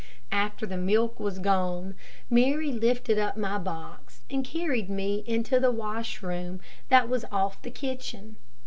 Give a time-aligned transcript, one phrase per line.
[0.31, 1.93] After the milk was gone,
[2.27, 7.69] Mary lifted up my box, and carried me into the washroom that was off the
[7.69, 8.37] kitchen.